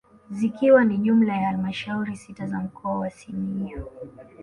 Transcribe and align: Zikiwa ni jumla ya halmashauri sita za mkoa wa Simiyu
Zikiwa 0.29 0.83
ni 0.85 0.97
jumla 0.97 1.37
ya 1.37 1.47
halmashauri 1.47 2.17
sita 2.17 2.47
za 2.47 2.59
mkoa 2.59 2.99
wa 2.99 3.09
Simiyu 3.09 3.89